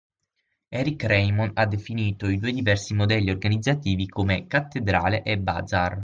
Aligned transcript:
Eric 0.69 1.03
Raymond 1.03 1.51
ha 1.59 1.67
definito 1.67 2.27
i 2.27 2.39
due 2.39 2.51
diversi 2.51 2.95
modelli 2.95 3.29
organizzativi 3.29 4.07
come 4.07 4.47
"cattedrale" 4.47 5.21
e 5.21 5.37
"bazar". 5.37 5.99